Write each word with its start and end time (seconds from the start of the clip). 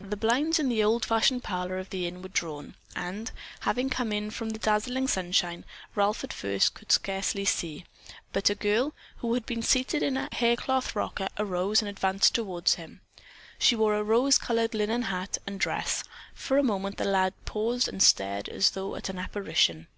The 0.00 0.16
blinds 0.16 0.60
in 0.60 0.68
the 0.68 0.84
old 0.84 1.04
fashioned 1.04 1.42
parlor 1.42 1.76
of 1.76 1.90
the 1.90 2.06
Inn 2.06 2.22
were 2.22 2.28
drawn, 2.28 2.76
and, 2.94 3.32
having 3.62 3.90
come 3.90 4.12
in 4.12 4.30
from 4.30 4.50
the 4.50 4.60
dazzling 4.60 5.08
sunshine, 5.08 5.64
Ralph 5.96 6.22
at 6.22 6.32
first 6.32 6.74
could 6.74 6.92
scarcely 6.92 7.44
see, 7.44 7.84
but 8.32 8.48
a 8.48 8.54
girl, 8.54 8.94
who 9.16 9.34
had 9.34 9.44
been 9.44 9.62
seated 9.62 10.04
in 10.04 10.16
a 10.16 10.28
haircloth 10.30 10.94
rocker, 10.94 11.26
arose 11.36 11.82
and 11.82 11.88
advanced 11.88 12.32
toward 12.32 12.68
him. 12.68 13.00
She 13.58 13.74
wore 13.74 13.96
a 13.96 14.04
rose 14.04 14.38
colored 14.38 14.72
linen 14.72 15.02
hat 15.02 15.36
and 15.48 15.58
dress. 15.58 16.04
For 16.32 16.58
a 16.58 16.62
moment 16.62 16.96
the 16.96 17.04
lad 17.04 17.34
paused 17.44 17.88
and 17.88 18.00
stared 18.00 18.48
as 18.48 18.70
though 18.70 18.94
at 18.94 19.08
an 19.08 19.18
apparition. 19.18 19.88